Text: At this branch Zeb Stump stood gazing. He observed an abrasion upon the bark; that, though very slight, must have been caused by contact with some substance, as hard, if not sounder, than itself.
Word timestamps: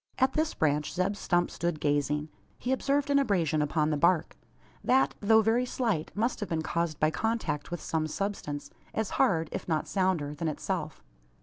At 0.17 0.33
this 0.33 0.55
branch 0.55 0.91
Zeb 0.91 1.15
Stump 1.15 1.51
stood 1.51 1.79
gazing. 1.79 2.29
He 2.57 2.71
observed 2.71 3.11
an 3.11 3.19
abrasion 3.19 3.61
upon 3.61 3.91
the 3.91 3.97
bark; 4.01 4.35
that, 4.83 5.13
though 5.19 5.43
very 5.43 5.63
slight, 5.67 6.11
must 6.15 6.39
have 6.39 6.49
been 6.49 6.63
caused 6.63 6.99
by 6.99 7.11
contact 7.11 7.69
with 7.69 7.81
some 7.81 8.07
substance, 8.07 8.71
as 8.95 9.11
hard, 9.21 9.47
if 9.51 9.67
not 9.67 9.87
sounder, 9.87 10.33
than 10.33 10.47
itself. 10.47 11.03